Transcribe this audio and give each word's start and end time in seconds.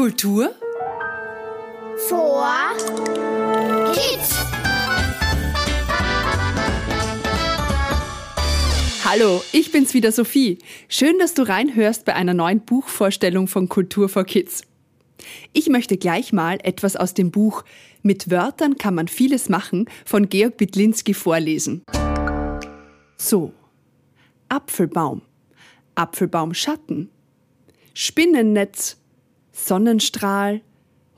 Kultur 0.00 0.54
vor 2.08 2.48
Kids. 3.92 4.34
Hallo, 9.04 9.42
ich 9.52 9.70
bin's 9.70 9.92
wieder 9.92 10.10
Sophie. 10.10 10.56
Schön, 10.88 11.18
dass 11.18 11.34
du 11.34 11.42
reinhörst 11.42 12.06
bei 12.06 12.14
einer 12.14 12.32
neuen 12.32 12.60
Buchvorstellung 12.60 13.46
von 13.46 13.68
Kultur 13.68 14.08
for 14.08 14.24
Kids. 14.24 14.62
Ich 15.52 15.68
möchte 15.68 15.98
gleich 15.98 16.32
mal 16.32 16.56
etwas 16.62 16.96
aus 16.96 17.12
dem 17.12 17.30
Buch 17.30 17.62
Mit 18.02 18.30
Wörtern 18.30 18.78
kann 18.78 18.94
man 18.94 19.06
vieles 19.06 19.50
machen 19.50 19.84
von 20.06 20.30
Georg 20.30 20.56
Bitlinski 20.56 21.12
vorlesen. 21.12 21.82
So. 23.18 23.52
Apfelbaum. 24.48 25.20
Apfelbaumschatten. 25.94 27.10
Spinnennetz. 27.92 28.96
Sonnenstrahl. 29.66 30.62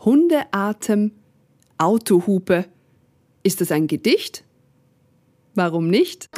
Hundeatem. 0.04 1.12
Autohupe. 1.78 2.66
Ist 3.42 3.60
das 3.60 3.72
ein 3.72 3.86
Gedicht? 3.86 4.44
Warum 5.54 5.88
nicht? 5.88 6.28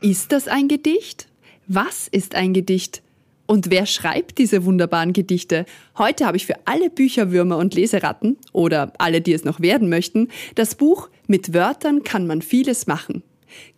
Ist 0.00 0.32
das 0.32 0.48
ein 0.48 0.68
Gedicht? 0.68 1.28
Was 1.66 2.08
ist 2.08 2.34
ein 2.34 2.54
Gedicht? 2.54 3.02
Und 3.46 3.70
wer 3.70 3.86
schreibt 3.86 4.38
diese 4.38 4.64
wunderbaren 4.64 5.12
Gedichte? 5.12 5.66
Heute 5.96 6.26
habe 6.26 6.36
ich 6.36 6.46
für 6.46 6.56
alle 6.64 6.90
Bücherwürmer 6.90 7.56
und 7.58 7.74
Leseratten 7.74 8.36
oder 8.52 8.92
alle, 8.98 9.20
die 9.20 9.32
es 9.32 9.44
noch 9.44 9.60
werden 9.60 9.88
möchten, 9.88 10.28
das 10.56 10.74
Buch 10.74 11.08
Mit 11.26 11.54
Wörtern 11.54 12.02
kann 12.02 12.26
man 12.26 12.42
vieles 12.42 12.86
machen. 12.86 13.22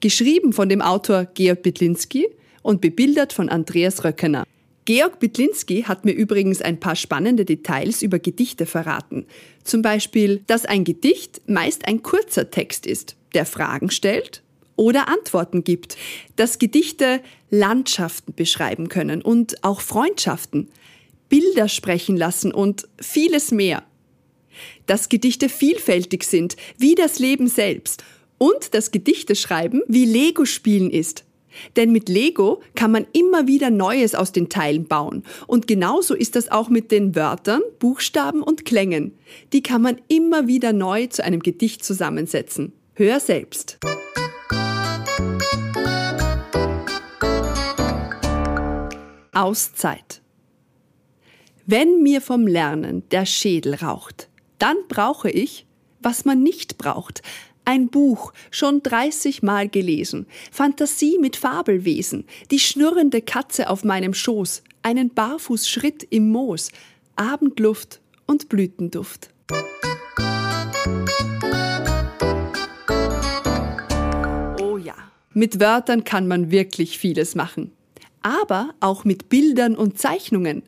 Geschrieben 0.00 0.52
von 0.52 0.68
dem 0.68 0.80
Autor 0.80 1.26
Georg 1.26 1.62
Bitlinski 1.62 2.28
und 2.62 2.80
bebildert 2.80 3.32
von 3.32 3.48
Andreas 3.48 4.04
Röckener. 4.04 4.44
Georg 4.88 5.20
Bitlinski 5.20 5.82
hat 5.82 6.06
mir 6.06 6.12
übrigens 6.12 6.62
ein 6.62 6.80
paar 6.80 6.96
spannende 6.96 7.44
Details 7.44 8.00
über 8.00 8.18
Gedichte 8.18 8.64
verraten. 8.64 9.26
Zum 9.62 9.82
Beispiel, 9.82 10.42
dass 10.46 10.64
ein 10.64 10.84
Gedicht 10.84 11.42
meist 11.46 11.86
ein 11.86 12.02
kurzer 12.02 12.50
Text 12.50 12.86
ist, 12.86 13.14
der 13.34 13.44
Fragen 13.44 13.90
stellt 13.90 14.42
oder 14.76 15.08
Antworten 15.08 15.62
gibt, 15.62 15.98
dass 16.36 16.58
Gedichte 16.58 17.20
Landschaften 17.50 18.32
beschreiben 18.32 18.88
können 18.88 19.20
und 19.20 19.62
auch 19.62 19.82
Freundschaften, 19.82 20.70
Bilder 21.28 21.68
sprechen 21.68 22.16
lassen 22.16 22.50
und 22.50 22.88
vieles 22.98 23.50
mehr. 23.50 23.84
Dass 24.86 25.10
Gedichte 25.10 25.50
vielfältig 25.50 26.24
sind, 26.24 26.56
wie 26.78 26.94
das 26.94 27.18
Leben 27.18 27.48
selbst 27.48 28.04
und 28.38 28.72
dass 28.72 28.90
Gedichte 28.90 29.34
schreiben 29.34 29.82
wie 29.86 30.06
Lego 30.06 30.46
spielen 30.46 30.88
ist. 30.88 31.26
Denn 31.76 31.92
mit 31.92 32.08
Lego 32.08 32.62
kann 32.74 32.90
man 32.90 33.06
immer 33.12 33.46
wieder 33.46 33.70
Neues 33.70 34.14
aus 34.14 34.32
den 34.32 34.48
Teilen 34.48 34.86
bauen. 34.86 35.22
Und 35.46 35.66
genauso 35.66 36.14
ist 36.14 36.36
das 36.36 36.50
auch 36.50 36.68
mit 36.68 36.90
den 36.90 37.14
Wörtern, 37.14 37.60
Buchstaben 37.78 38.42
und 38.42 38.64
Klängen. 38.64 39.12
Die 39.52 39.62
kann 39.62 39.82
man 39.82 40.00
immer 40.08 40.46
wieder 40.46 40.72
neu 40.72 41.06
zu 41.06 41.24
einem 41.24 41.40
Gedicht 41.40 41.84
zusammensetzen. 41.84 42.72
Hör 42.94 43.20
selbst. 43.20 43.78
Auszeit. 49.32 50.20
Wenn 51.64 52.02
mir 52.02 52.20
vom 52.20 52.46
Lernen 52.46 53.08
der 53.10 53.26
Schädel 53.26 53.74
raucht, 53.74 54.28
dann 54.58 54.76
brauche 54.88 55.30
ich, 55.30 55.66
was 56.00 56.24
man 56.24 56.42
nicht 56.42 56.78
braucht, 56.78 57.22
ein 57.68 57.88
Buch, 57.88 58.32
schon 58.50 58.82
30 58.82 59.42
Mal 59.42 59.68
gelesen, 59.68 60.24
Fantasie 60.50 61.18
mit 61.18 61.36
Fabelwesen, 61.36 62.24
die 62.50 62.60
schnurrende 62.60 63.20
Katze 63.20 63.68
auf 63.68 63.84
meinem 63.84 64.14
Schoß, 64.14 64.62
einen 64.80 65.10
Barfußschritt 65.10 66.02
im 66.08 66.30
Moos, 66.30 66.70
Abendluft 67.16 68.00
und 68.24 68.48
Blütenduft. 68.48 69.28
Oh 74.62 74.78
ja, 74.78 74.94
mit 75.34 75.60
Wörtern 75.60 76.04
kann 76.04 76.26
man 76.26 76.50
wirklich 76.50 76.98
vieles 76.98 77.34
machen. 77.34 77.72
Aber 78.22 78.70
auch 78.80 79.04
mit 79.04 79.28
Bildern 79.28 79.76
und 79.76 79.98
Zeichnungen. 79.98 80.62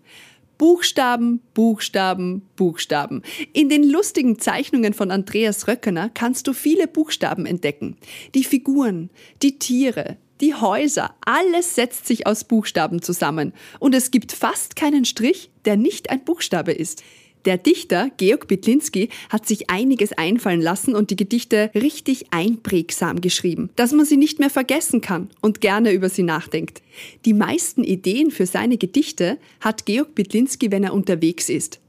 Buchstaben, 0.60 1.40
Buchstaben, 1.54 2.42
Buchstaben. 2.54 3.22
In 3.54 3.70
den 3.70 3.82
lustigen 3.82 4.38
Zeichnungen 4.38 4.92
von 4.92 5.10
Andreas 5.10 5.66
Röckener 5.66 6.10
kannst 6.10 6.46
du 6.46 6.52
viele 6.52 6.86
Buchstaben 6.86 7.46
entdecken. 7.46 7.96
Die 8.34 8.44
Figuren, 8.44 9.08
die 9.40 9.58
Tiere, 9.58 10.18
die 10.42 10.52
Häuser, 10.52 11.14
alles 11.24 11.76
setzt 11.76 12.06
sich 12.06 12.26
aus 12.26 12.44
Buchstaben 12.44 13.00
zusammen. 13.00 13.54
Und 13.78 13.94
es 13.94 14.10
gibt 14.10 14.32
fast 14.32 14.76
keinen 14.76 15.06
Strich, 15.06 15.50
der 15.64 15.78
nicht 15.78 16.10
ein 16.10 16.24
Buchstabe 16.26 16.72
ist. 16.72 17.02
Der 17.46 17.56
Dichter 17.56 18.10
Georg 18.18 18.48
Bitlinski 18.48 19.08
hat 19.30 19.46
sich 19.46 19.70
einiges 19.70 20.12
einfallen 20.12 20.60
lassen 20.60 20.94
und 20.94 21.10
die 21.10 21.16
Gedichte 21.16 21.70
richtig 21.74 22.26
einprägsam 22.32 23.22
geschrieben, 23.22 23.70
dass 23.76 23.92
man 23.92 24.04
sie 24.04 24.18
nicht 24.18 24.38
mehr 24.40 24.50
vergessen 24.50 25.00
kann 25.00 25.30
und 25.40 25.62
gerne 25.62 25.92
über 25.92 26.10
sie 26.10 26.22
nachdenkt. 26.22 26.82
Die 27.24 27.32
meisten 27.32 27.82
Ideen 27.82 28.30
für 28.30 28.44
seine 28.44 28.76
Gedichte 28.76 29.38
hat 29.60 29.86
Georg 29.86 30.14
Bitlinski, 30.14 30.70
wenn 30.70 30.84
er 30.84 30.92
unterwegs 30.92 31.48
ist. 31.48 31.80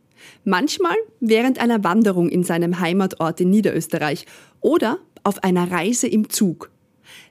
Manchmal 0.46 0.96
während 1.20 1.60
einer 1.60 1.84
Wanderung 1.84 2.30
in 2.30 2.44
seinem 2.44 2.80
Heimatort 2.80 3.42
in 3.42 3.50
Niederösterreich 3.50 4.26
oder 4.62 5.00
auf 5.24 5.44
einer 5.44 5.70
Reise 5.70 6.08
im 6.08 6.30
Zug. 6.30 6.72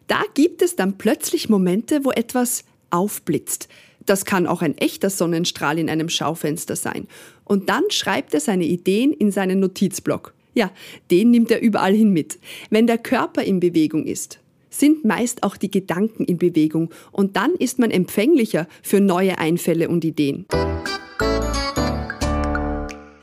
Da 0.09 0.23
gibt 0.35 0.61
es 0.61 0.77
dann 0.77 0.99
plötzlich 0.99 1.49
Momente, 1.49 2.05
wo 2.05 2.11
etwas 2.11 2.65
aufblitzt, 2.91 3.69
das 4.07 4.25
kann 4.25 4.47
auch 4.47 4.63
ein 4.63 4.77
echter 4.79 5.11
Sonnenstrahl 5.11 5.79
in 5.79 5.91
einem 5.91 6.09
Schaufenster 6.09 6.75
sein. 6.75 7.07
Und 7.51 7.69
dann 7.69 7.83
schreibt 7.89 8.33
er 8.33 8.39
seine 8.39 8.65
Ideen 8.65 9.13
in 9.13 9.33
seinen 9.33 9.59
Notizblock. 9.59 10.35
Ja, 10.55 10.71
den 11.11 11.33
nimmt 11.33 11.51
er 11.51 11.61
überall 11.61 11.93
hin 11.93 12.13
mit. 12.13 12.39
Wenn 12.71 12.87
der 12.87 12.97
Körper 12.97 13.43
in 13.43 13.59
Bewegung 13.59 14.07
ist, 14.07 14.39
sind 14.69 15.05
meist 15.05 15.43
auch 15.43 15.57
die 15.57 15.69
Gedanken 15.69 16.25
in 16.25 16.39
Bewegung 16.39 16.91
und 17.11 17.35
dann 17.35 17.57
ist 17.57 17.81
man 17.81 17.91
empfänglicher 17.91 18.69
für 18.85 19.01
neue 19.01 19.39
Einfälle 19.39 19.89
und 19.89 20.05
Ideen. 20.05 20.47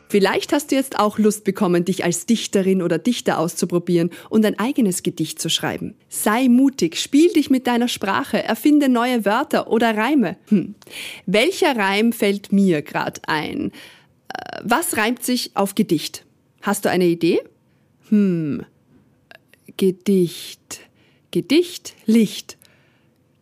Vielleicht 0.10 0.52
hast 0.52 0.72
du 0.72 0.76
jetzt 0.76 1.00
auch 1.00 1.18
Lust 1.20 1.46
bekommen, 1.46 1.86
dich 1.86 2.04
als 2.04 2.26
Dichterin 2.26 2.82
oder 2.82 2.98
Dichter 2.98 3.40
auszuprobieren 3.40 4.10
und 4.30 4.46
ein 4.46 4.60
eigenes 4.60 5.04
Gedicht 5.04 5.40
zu 5.40 5.50
schreiben. 5.50 5.96
Sei 6.10 6.50
mutig, 6.50 6.98
spiel 6.98 7.32
dich 7.32 7.50
mit 7.50 7.66
deiner 7.66 7.88
Sprache, 7.88 8.44
erfinde 8.44 8.90
neue 8.90 9.24
Wörter 9.24 9.72
oder 9.72 9.96
Reime. 9.96 10.36
Hm. 10.50 10.76
Welcher 11.26 11.78
Reim 11.78 12.12
fällt 12.12 12.52
mir 12.52 12.82
gerade 12.82 13.22
ein? 13.28 13.72
Was 14.64 14.98
reimt 14.98 15.24
sich 15.24 15.56
auf 15.56 15.76
Gedicht? 15.76 16.26
Hast 16.62 16.86
du 16.86 16.90
eine 16.90 17.06
Idee? 17.06 17.42
Hm. 18.10 18.66
Gedicht. 19.78 20.82
Gedicht, 21.32 21.94
Licht. 22.06 22.58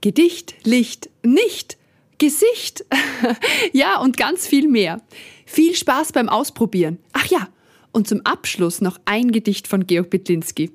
Gedicht, 0.02 0.56
Licht, 0.66 1.10
nicht. 1.24 1.78
Gesicht. 2.18 2.86
ja, 3.74 4.00
und 4.00 4.18
ganz 4.18 4.48
viel 4.48 4.68
mehr. 4.68 5.02
Viel 5.46 5.76
Spaß 5.76 6.12
beim 6.12 6.30
Ausprobieren. 6.30 7.00
Ach 7.14 7.26
ja, 7.28 7.50
und 7.92 8.08
zum 8.08 8.22
Abschluss 8.26 8.82
noch 8.82 9.00
ein 9.06 9.32
Gedicht 9.32 9.68
von 9.68 9.88
Georg 9.88 10.10
Bitlinski. 10.10 10.72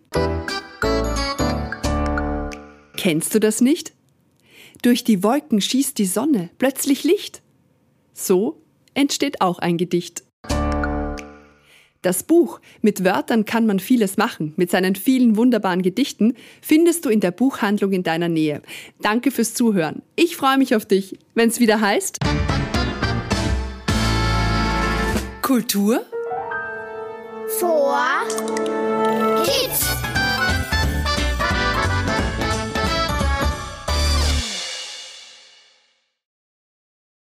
Kennst 2.97 3.34
du 3.34 3.41
das 3.41 3.60
nicht? 3.60 3.92
Durch 4.82 5.04
die 5.04 5.22
Wolken 5.22 5.60
schießt 5.60 5.98
die 5.98 6.06
Sonne 6.06 6.50
plötzlich 6.58 7.04
Licht. 7.04 7.42
So 8.14 8.62
entsteht 8.94 9.40
auch 9.40 9.58
ein 9.58 9.76
Gedicht. 9.76 10.24
Das 12.02 12.22
Buch 12.22 12.60
Mit 12.80 13.04
Wörtern 13.04 13.44
kann 13.44 13.66
man 13.66 13.78
vieles 13.78 14.16
machen 14.16 14.54
mit 14.56 14.70
seinen 14.70 14.96
vielen 14.96 15.36
wunderbaren 15.36 15.82
Gedichten 15.82 16.34
findest 16.62 17.04
du 17.04 17.10
in 17.10 17.20
der 17.20 17.30
Buchhandlung 17.30 17.92
in 17.92 18.02
deiner 18.02 18.28
Nähe. 18.28 18.62
Danke 19.02 19.30
fürs 19.30 19.52
Zuhören. 19.52 20.00
Ich 20.16 20.36
freue 20.36 20.56
mich 20.56 20.74
auf 20.74 20.86
dich, 20.86 21.18
wenn 21.34 21.50
es 21.50 21.60
wieder 21.60 21.81
heißt 21.81 22.19
Kultur 25.43 26.06
vor 27.58 28.25